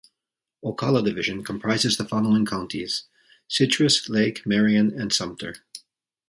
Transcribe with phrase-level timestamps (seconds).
[0.65, 3.03] Ocala Division comprises the following counties:
[3.47, 5.53] Citrus, Lake, Marion, and Sumter.